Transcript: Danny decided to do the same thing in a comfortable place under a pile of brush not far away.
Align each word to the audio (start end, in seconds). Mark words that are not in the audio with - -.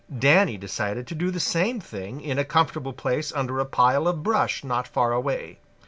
Danny 0.17 0.57
decided 0.57 1.05
to 1.05 1.13
do 1.13 1.29
the 1.29 1.39
same 1.39 1.79
thing 1.79 2.21
in 2.21 2.39
a 2.39 2.43
comfortable 2.43 2.91
place 2.91 3.31
under 3.33 3.59
a 3.59 3.65
pile 3.65 4.07
of 4.07 4.23
brush 4.23 4.63
not 4.63 4.87
far 4.87 5.11
away. 5.13 5.59